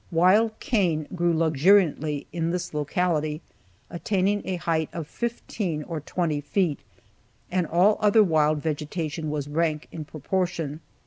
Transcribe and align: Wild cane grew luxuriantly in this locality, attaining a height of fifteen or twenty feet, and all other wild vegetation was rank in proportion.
Wild 0.09 0.59
cane 0.59 1.07
grew 1.13 1.31
luxuriantly 1.37 2.25
in 2.33 2.49
this 2.49 2.73
locality, 2.73 3.39
attaining 3.87 4.41
a 4.45 4.55
height 4.55 4.89
of 4.93 5.05
fifteen 5.07 5.83
or 5.83 5.99
twenty 5.99 6.41
feet, 6.41 6.79
and 7.51 7.67
all 7.67 7.97
other 7.99 8.23
wild 8.23 8.63
vegetation 8.63 9.29
was 9.29 9.47
rank 9.47 9.87
in 9.91 10.03
proportion. 10.03 10.79